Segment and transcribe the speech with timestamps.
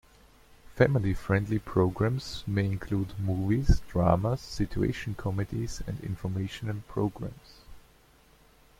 [0.73, 7.59] Family friendly programs may include movies, dramas, situation comedies and informational programs.